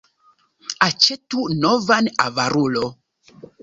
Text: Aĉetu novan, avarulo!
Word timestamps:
Aĉetu 0.85 1.45
novan, 1.61 2.13
avarulo! 2.29 2.95